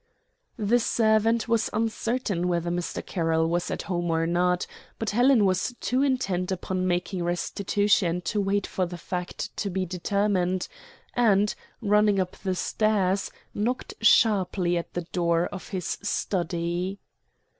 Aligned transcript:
The 0.57 0.79
servant 0.79 1.47
was 1.47 1.69
uncertain 1.73 2.47
whether 2.47 2.71
Mr. 2.71 3.05
Carroll 3.05 3.47
was 3.47 3.69
at 3.69 3.83
home 3.83 4.09
or 4.09 4.25
not, 4.25 4.65
but 4.97 5.11
Helen 5.11 5.45
was 5.45 5.75
too 5.79 6.01
intent 6.01 6.51
upon 6.51 6.87
making 6.87 7.23
restitution 7.23 8.19
to 8.21 8.41
wait 8.41 8.65
for 8.65 8.87
the 8.87 8.97
fact 8.97 9.55
to 9.57 9.69
be 9.69 9.85
determined, 9.85 10.67
and, 11.13 11.53
running 11.83 12.19
up 12.19 12.35
the 12.37 12.55
stairs, 12.55 13.29
knocked 13.53 13.93
sharply 14.01 14.75
at 14.75 14.95
the 14.95 15.01
door 15.03 15.45
of 15.51 15.67
his 15.67 15.99
study. 16.01 16.97